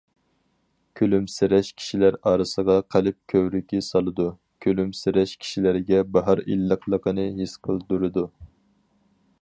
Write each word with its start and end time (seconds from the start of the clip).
كۈلۈمسىرەش 0.99 1.67
كىشىلەر 1.81 2.15
ئارىسىغا 2.31 2.77
قەلب 2.95 3.19
كۆۋرۈكى 3.33 3.83
سالىدۇ، 3.89 4.27
كۈلۈمسىرەش 4.67 5.35
كىشىلەرگە 5.45 6.01
باھار 6.17 6.43
ئىللىقلىقىنى 6.47 7.29
ھېس 7.41 7.57
قىلدۇرىدۇ. 7.69 8.27